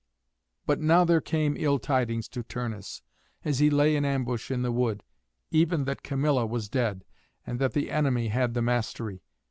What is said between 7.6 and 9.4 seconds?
the enemy had the mastery.